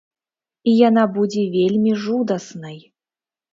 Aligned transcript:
І 0.71 0.73
яна 0.77 1.03
будзе 1.19 1.45
вельмі 1.57 1.93
жудаснай! 2.07 2.83